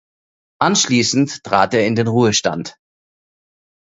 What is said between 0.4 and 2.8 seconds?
Anschließend trat er in den Ruhestand.